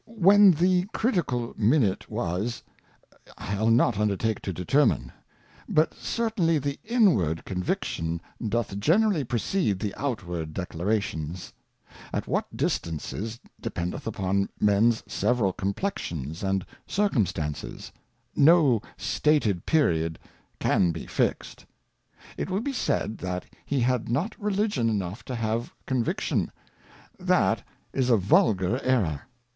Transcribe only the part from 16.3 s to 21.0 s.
and Circumstances; no stated Period can